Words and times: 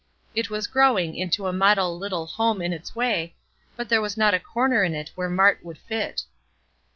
It 0.33 0.49
was 0.49 0.65
growing 0.65 1.15
into 1.15 1.45
a 1.45 1.53
model 1.53 1.95
little 1.95 2.25
home 2.25 2.59
in 2.59 2.73
its 2.73 2.95
way, 2.95 3.35
but 3.75 3.87
there 3.87 4.01
was 4.01 4.17
not 4.17 4.33
a 4.33 4.39
corner 4.39 4.83
in 4.83 4.95
it 4.95 5.11
where 5.13 5.29
Mart 5.29 5.63
would 5.63 5.77
fit. 5.77 6.23